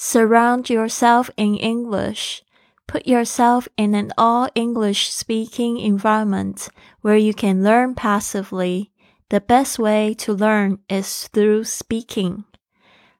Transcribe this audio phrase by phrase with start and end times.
[0.00, 2.42] Surround yourself in English.
[2.86, 6.68] Put yourself in an all English speaking environment
[7.02, 8.90] where you can learn passively.
[9.28, 12.44] The best way to learn is through speaking.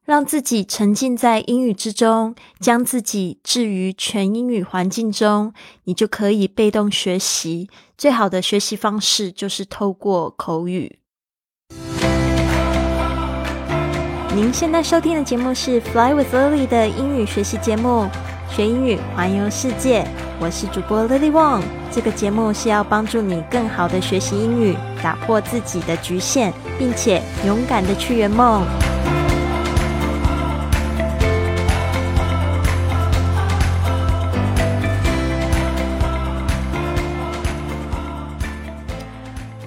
[0.04, 5.53] 让自己沉浸在英语之中，将自己置于全英语环境中，
[5.83, 7.69] 你就可以被动学习。
[7.99, 10.99] 最好的学习方式就是透过口语。
[14.34, 18.09] 您现在收听的节目是《Fly with Lily》的英语学习节目，
[18.49, 20.08] 学英语环游世界。
[20.39, 21.62] 我是主播 Lily Wong。
[21.91, 28.66] 这个节目是要帮助你更好的学习英语，打破自己的局限，并且勇敢的去圆梦。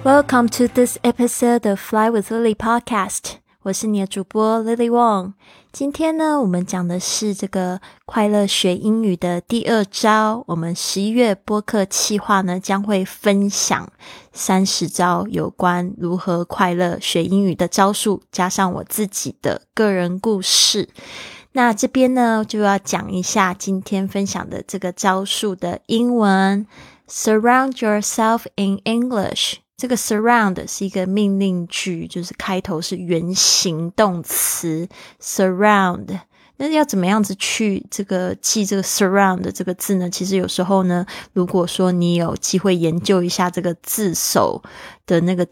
[0.03, 3.44] Welcome to this episode of Fly with Lily podcast.
[3.65, 5.33] 我是你的主播 Lily Wong。
[5.71, 10.43] 今天呢，我们讲的是这个快乐学英语的第二招。
[10.45, 13.91] 我们十一月播客企划呢，将会分享
[14.31, 20.87] 三十招有关如何快乐学英语的招数，加上我自己的个人故事。
[21.53, 26.67] 那这边呢，就要讲一下今天分享的这个招数的英文
[27.09, 29.55] ：Surround yourself in English。
[29.77, 34.87] 这个 surround 是一个命令句，就是开头是原形动词
[35.21, 36.19] surround。
[36.57, 40.09] 那要怎么样子去这个记这个 surround 这个字呢？
[40.09, 44.63] 其实有时候呢，如果说你有机会研究一下这个字首
[45.05, 45.47] 的那个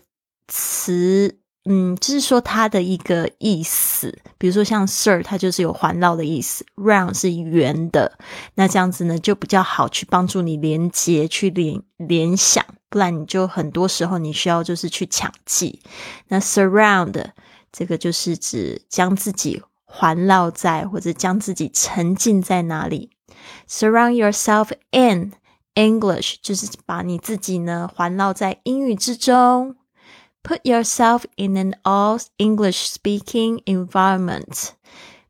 [0.48, 1.40] 词。
[1.66, 8.20] 嗯，就是说它的一个意思，比如说像 “sir”，它就是有环绕的意思；“round” 是圆的，
[8.56, 15.82] 那这样子呢就比较好去帮助你连接、去联联想，不然你就很多时候你需要就是去抢记。
[16.28, 17.32] 那 “surround”
[17.72, 23.10] 这个就是指将自己环绕在或者将自己沉浸在哪里
[23.68, 25.34] ，“surround yourself in
[25.74, 29.76] English” 就是把你自己呢环绕在英语之中。
[30.44, 34.74] Put yourself in an all English speaking environment.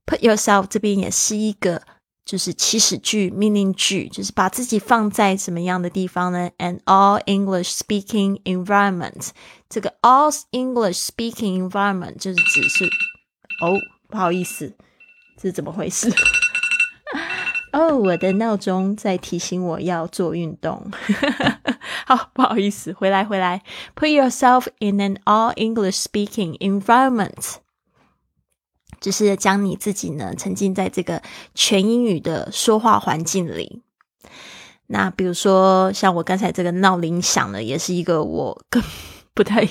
[0.05, 1.83] Put yourself 这边也是一个
[2.25, 9.29] 就是祈使句、命令句，就是把自己放在什么样的地方呢？An all English speaking environment。
[9.69, 14.73] 这个 all English speaking environment 就是指是哦，不好意思，
[15.35, 16.13] 这是怎么回事？
[17.73, 20.91] 哦，我的闹钟在提醒我要做运动。
[22.05, 23.63] 好，不好意思，回来回来。
[23.95, 27.55] Put yourself in an all English speaking environment，
[29.03, 31.21] 就是将你自己呢沉浸在这个
[31.53, 33.83] 全英语的说话环境里。
[34.87, 38.81] 那比如说，像我刚才这个闹铃响了，也是一个我更
[39.35, 39.69] 不太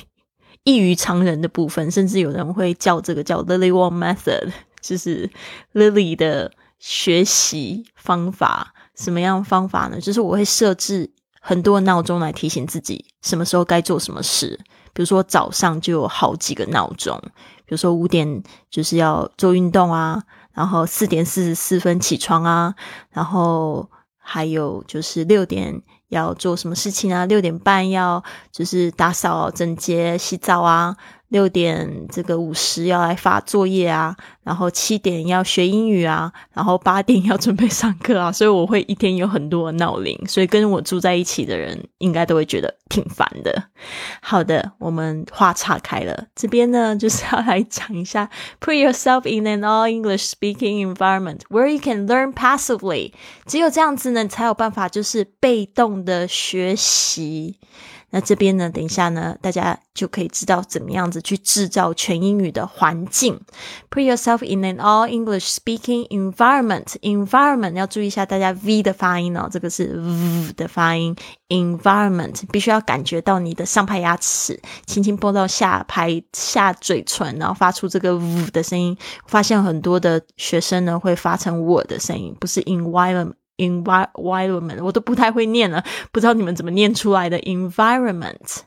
[0.62, 5.28] 异于常人的部分，甚至有人会叫这个叫 Lily Wong Method， 就是
[5.72, 6.53] Lily 的。
[6.84, 10.00] 学习方法什么样方法呢？
[10.00, 11.09] 就是我会设置
[11.41, 14.59] 很多闹钟来提醒自己什么时候该做什么事。
[14.93, 17.22] 比如说早上就有好几个闹钟，
[17.72, 20.22] 比如说五点就是要做运动啊，
[20.52, 22.74] 然后四点四十四分起床啊，
[23.08, 23.88] 然后
[24.18, 27.24] 还有就是六点要做什么事情啊？
[27.24, 30.94] 六点半要就是打扫整洁、洗澡啊。
[31.32, 43.65] 六点这个五十要来发作业啊，然后七点要学英语啊，然后八点要准备上课啊，所以我会一天有很多闹铃，所以跟我住在一起的人应该都会觉得挺烦的。
[44.20, 48.28] 好的，我们话岔开了，这边呢就是要来讲一下
[48.60, 53.12] ，put yourself in an all English speaking environment where you can learn passively，
[53.47, 57.59] 只有这样子呢才有办法就是被动的学习。
[58.14, 58.68] 那这边呢？
[58.68, 63.40] 等一下呢，大家就可以知道怎么样子去制造全英语的环境。
[63.90, 66.94] Put yourself in an all English speaking environment.
[67.00, 71.16] Environment 要注意一下，大家 v 的发音哦，这个是 v 的发音。
[71.48, 78.94] Environment 必须要感觉到你的上排牙齿轻轻拨到下排下嘴唇，然后发出这个 v 的声音。
[79.26, 83.32] 发现很多的学生呢会发成我的声音，不是 environment。
[83.56, 88.60] Environment 我都不太会念了，不知道你们怎么念出来的 environment。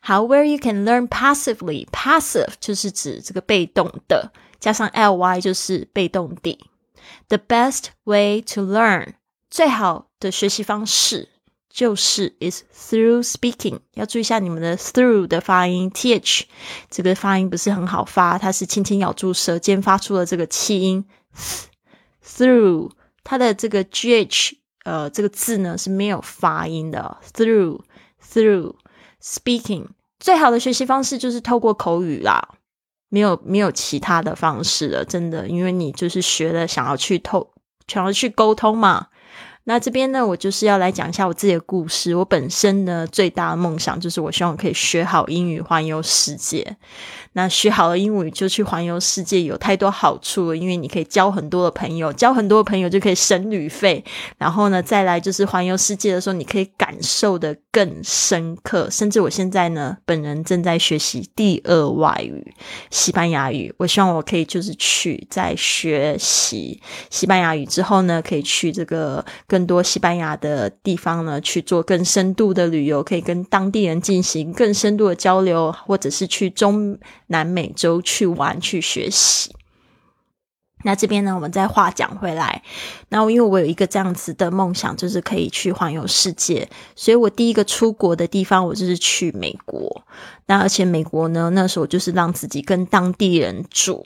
[0.00, 6.58] 好，where you can learn passively，passive 就是指这个被动的，加上 ly 就是被动的。
[7.28, 9.14] The best way to learn
[9.50, 11.28] 最好的学习方式
[11.70, 13.78] 就是 is through speaking。
[13.94, 16.42] 要注意一下你们的 through 的发音，th
[16.90, 21.04] 这个发音不是很好发，它是轻轻咬住舌尖发出了这个气音
[22.26, 22.90] through。
[23.24, 27.18] 它的这个 g h 呃这个字呢是没有发音的。
[27.34, 27.80] Through
[28.22, 28.74] through
[29.22, 29.86] speaking
[30.18, 32.56] 最好的学习方式就是透过口语啦。
[33.08, 37.52] 没有没有其他的方式了，真的，因为你就是学了想要去透，
[37.86, 39.08] 想要去沟通嘛。
[39.64, 42.14] 那这边呢，我就是要来讲一下我自己的故事。
[42.16, 46.76] 我本身呢，最大的梦想就是我希望我可以学好英语，环游世界。
[47.34, 50.56] 那学好了英语就去环游世界，有太多好处了。
[50.56, 54.04] 因为你可以交很多的朋友，交很多的朋友就可以省旅费。
[54.36, 58.90] 然后呢，再来就是环游世界的时候，你可以感受的更深刻。
[58.90, 62.52] 甚至我现在呢，本人正在学习第二外语
[62.90, 63.72] 西班牙语。
[63.78, 76.98] 我希望我可以就是去在学习西班牙语之后呢，可以去这个更多西班牙的地方呢，去做更深度的旅游，可以跟当地人进行更深度的交流，或者是去中。
[77.28, 79.54] 南美洲去玩去学习，
[80.84, 82.62] 那这边呢，我们再话讲回来，
[83.08, 90.04] 那因为我有一个这样子的梦想，就是可以去环游世界，所以我第一个出国的地方，我就是去美国。
[90.46, 94.04] 那而且美国呢，那时候就是让自己跟当地人住，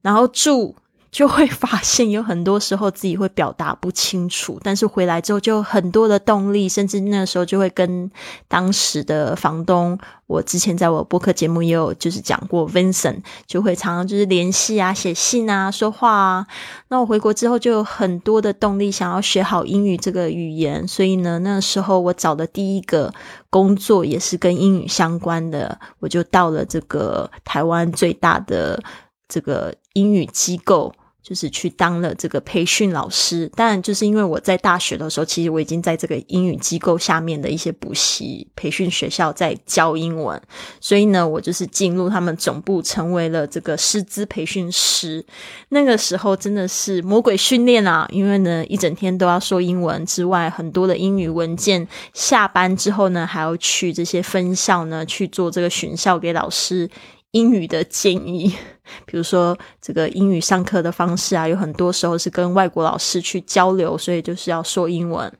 [0.00, 0.76] 然后住。
[1.12, 8.10] 就会发现有很多时候自己会表达不清楚，但是回来之后就很多的动力，甚至那时候就会跟
[8.48, 16.46] 当时的房东，我之前在我播客节目也有就是讲过，Vincent 就会常常就是联系啊、写信啊、说话啊。
[16.88, 23.12] 那我回国之后就有很多的动力想要学好英语这个语言，所以呢，那时候我找的第一个
[23.50, 28.82] 工作也是跟英语相关的，我就到了这个台湾最大的
[29.28, 30.90] 这个英语机构。
[31.22, 40.40] 就是去当了这个培训老师，但就是因为我在大学的时候，其实我已经在这个英语机构下面的一些补习培训学校在教英文，
[40.80, 45.24] 所以呢，我就是进入他们总部，成为了这个师资培训师。
[45.68, 48.06] 那个时候真的是魔鬼训练啊！
[48.10, 56.90] 因为呢，一整天都要说英文之外，很多的英语文件，下班之后呢，还要去这些分校呢去做这个巡校，给老师。
[57.32, 58.54] 英语的建议，
[59.04, 65.32] 比如说这个英语上课的方式啊，有很多时候是跟外国老师去交流，所以就是要说英文。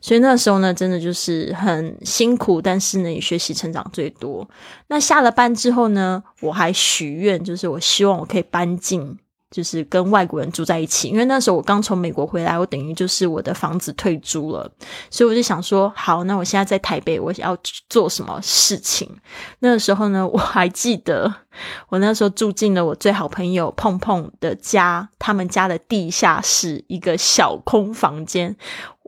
[0.00, 4.48] 所以那时候呢，真的就是很辛苦，但是呢，也学习成长最多。
[4.88, 9.18] 那下了班之后呢，我还许愿，就是我希望我可以搬进。
[9.50, 14.70] 就是跟外国人住在一起，因为那时候我刚从美国回来，我等于就是我的房子退租了，
[15.10, 17.56] 所以我就想说，好，那我现在在台北，我要
[17.88, 19.10] 做什么事情？
[19.60, 21.32] 那个时候呢，我还记得
[21.88, 28.56] 我那时候住进了我最好朋友碰碰的家，他们家的地下室一个小空房间。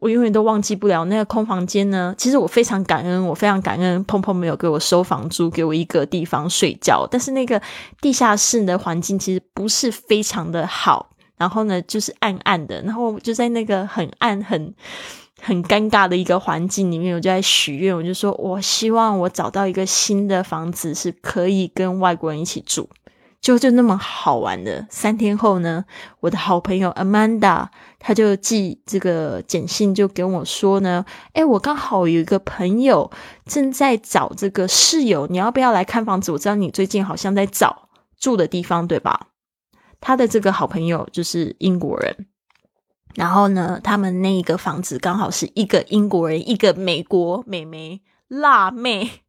[0.00, 2.14] 我永远都忘记不了那个空房间呢。
[2.18, 7.06] 其实我非常感恩，我非常感恩碰碰没有给我收房租，给我一个地方睡觉。
[7.10, 7.60] 但是那个
[8.00, 14.74] 地下室的环境其实不是非常的好，然后呢就是暗暗的，然后就在那个很暗、很
[15.40, 22.88] 很尴尬的一个环境里面，我就在许愿，我就说我希望我找到一个新的房子，是可以跟外国人一起住。
[23.40, 25.86] 就就那么好玩的，三天后呢，
[26.20, 33.10] 我的好朋友 Amanda，他就寄这个简信就跟我说呢，哎，我刚好有一个朋友
[33.46, 36.30] 正在找这个室友，你要不要来看房子？
[36.32, 37.88] 我知道你最近好像在找
[38.18, 39.28] 住的地方，对吧？
[40.02, 42.26] 他的这个好朋友就是英国人，
[43.14, 49.22] 然后呢，他们那一个房子刚好是一个英国人，一个美国美眉辣妹，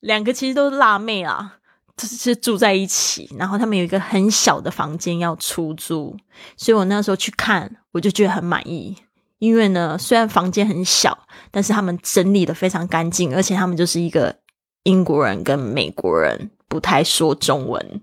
[0.00, 1.57] 两个其实都是辣妹啊。
[2.06, 6.16] 是住在一起，然后他们有一个很小的房间要出租，
[6.56, 8.96] 所以我那时候去看，我就觉得很满意。
[9.38, 11.16] 因为呢，虽然房间很小，
[11.52, 14.34] 但是他们整理的非常干净，而且他们就是一个
[14.82, 18.00] 英国人跟美国人，不太说中文，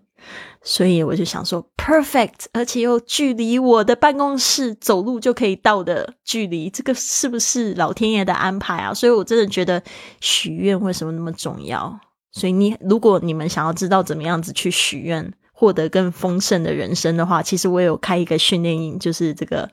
[0.63, 8.93] 所以我就想说，perfect，而且又距离我的办公室走路就可以到的距离，这个是不是老天爷的安排啊？
[8.93, 9.83] 所以我真的觉得
[10.21, 11.99] 许愿为什么那么重要？
[12.35, 19.71] 所以你，如果你们想要知道怎么样子去许愿，获得更丰盛的人生的话，其实我有开一个训练营，就是这个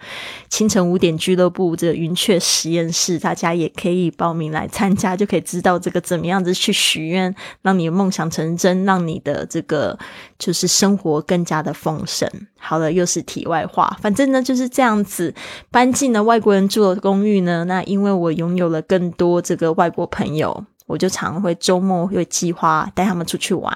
[0.49, 9.99] 清晨五点俱乐部这个云雀实验室，大家也可以报名来参加，就可以知道这个怎么样子去许愿，让你的梦想成真，让你的这个
[10.39, 12.31] 就是生活更加的丰盛。
[12.57, 15.35] 好了，又是题外话，反正呢就是这样子，
[15.73, 20.65] 搬进了外国人住的公寓呢，那因为我拥有了更多这个外国朋友。
[20.93, 23.75] 我就常会周末会计划带他们出去玩。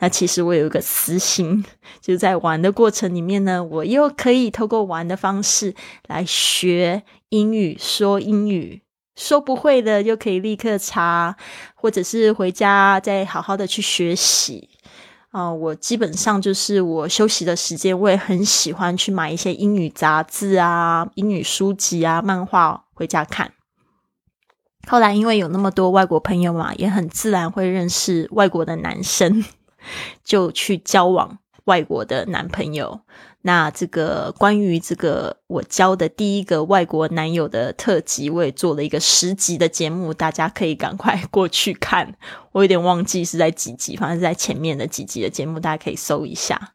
[0.00, 1.64] 那其实我有一个私心，
[2.02, 5.74] 就是在玩的过程里面呢，我又可以透过玩的方式
[6.08, 8.82] 来学英语，说英语，
[9.16, 11.34] 说不会的又可以立刻查，
[11.74, 14.68] 或者是回家再好好的去学习。
[15.30, 23.52] 啊，我基本上就是我休息的时间，我也很喜欢去买一些英语杂志啊、英语书籍啊、漫画回家看。
[24.88, 29.44] 后来因为有那么多外国朋友嘛，也很自然会认识外国的男生。
[30.24, 33.00] 就去交往外国的男朋友。
[33.42, 42.16] 那这个关于这个我交的第一个外国男友的特辑，我也做了一个十集的节目，大家可以赶快过去看。
[42.52, 46.74] 我有点忘记是在几集，反正是在前面的几集的节目，大家可以搜一下。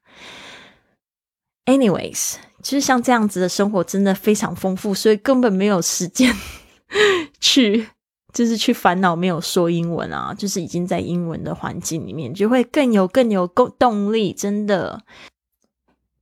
[1.66, 6.34] Anyways，其实像这样子的生活真的非常丰富，所以根本没有时间
[7.40, 7.90] 去，
[8.34, 15.04] 就是去烦恼没有说英文啊，就是已经在英文的环境里面，就会更有更有够动力，真的。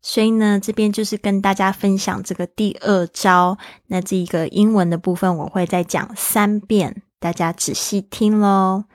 [0.03, 3.57] 所以呢，这边就是跟大家分享这个第二招。
[3.87, 8.85] 那这一个英文的部分，我会再讲三遍，大家仔细听喽。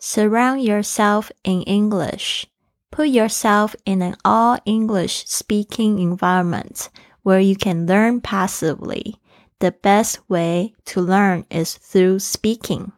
[0.00, 2.44] Surround yourself in English.
[2.90, 6.86] Put yourself in an all English speaking environment
[7.22, 9.14] where you can learn passively.
[9.59, 12.91] The best way to learn is through speaking.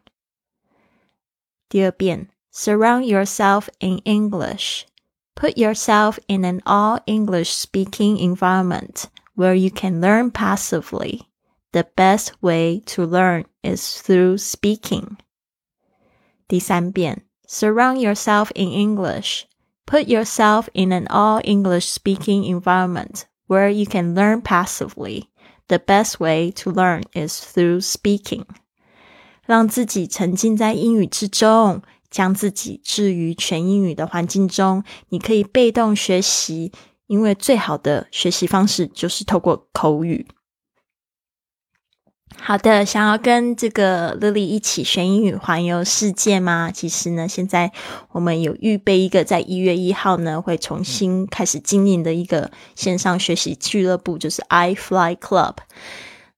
[1.70, 4.86] 第二遍，Surround yourself in English.
[5.36, 11.28] Put yourself in an all English speaking environment where you can learn passively.
[11.72, 15.18] The best way to learn is through speaking.
[16.48, 19.48] 第三遍，Surround yourself in English.
[19.86, 25.27] Put yourself in an all English speaking environment where you can learn passively.
[25.69, 28.45] The best way to learn is through speaking.
[29.45, 36.73] 让自己沉浸在英语之中，将自己置于全英语的环境中，你可以被动学习，
[37.07, 40.27] 因为最好的学习方式就是透过口语。
[42.37, 46.71] 好的，想要跟这个 Lily 一起学英语环游世界吗？
[46.73, 47.73] 其实呢，现在
[48.13, 55.57] 我们有预备一个在一月一号呢会重新开始经营的一个线上学习俱乐部，就是 I Fly Club。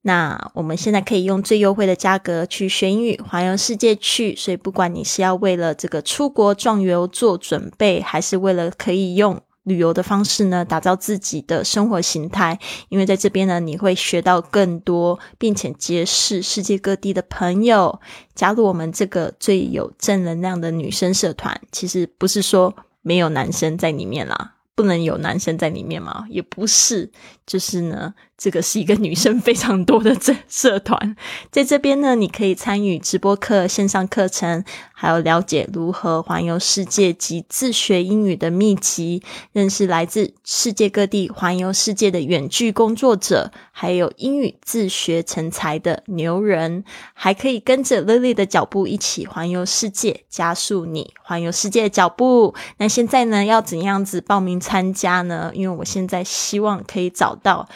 [0.03, 4.35] 那我们现在可以用最优惠的价格去学英语，环游世界去。
[4.35, 12.59] 所以不管你是要为了这个出国壮游做准备，还是为了可以用旅游的方式呢，打造自己的生活形态。
[12.89, 18.01] 因为在这边呢，你会学到更多，并且结识世界各地的朋友。
[18.35, 26.27] 加入我们这个最有正能量的女生社团，其实不是说没有男生在里面啦，不能有男生在里面吗？
[26.29, 27.13] 也不是，
[27.47, 28.13] 就是呢。
[28.41, 31.15] 这个是一个女生非常多的这社团，
[31.53, 46.83] 在这边呢，你可以参与直播课、线上课程，还有了解如何环游世界及自学英语的秘籍，认识来自世界各地环游世界的远距工作者，还有英语自学成才的牛人，
[47.13, 52.55] 还可以跟着 Lily 的脚步一起环游世界，加速你环游世界的脚步。
[52.79, 55.51] 那现在呢，要怎样子报名参加呢？
[55.53, 57.69] 因为我现在希望可以找到。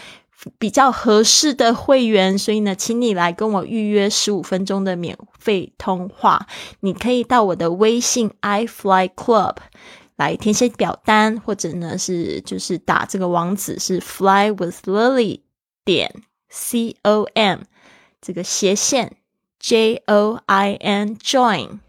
[0.58, 6.46] 比较合适的会员，所以呢，请你来跟我预约十五分钟的免费通话。
[6.80, 9.56] 你可以到我的微信 i fly club
[10.16, 15.40] 来填写表单，或者呢是就是打这个网址是 fly with lily
[15.84, 17.60] 点 c o m
[18.20, 19.16] 这个斜线
[19.58, 21.80] j o i n join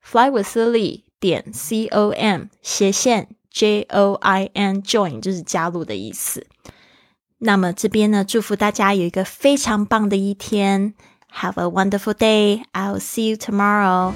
[0.00, 6.46] fly with lily 点 c o m 斜线 j o i n join 就是加入的意思。
[7.39, 10.93] 那么这边呢，祝福大家有一个非常棒的一天。
[11.33, 12.63] Have a wonderful day.
[12.73, 14.13] I'll see you tomorrow.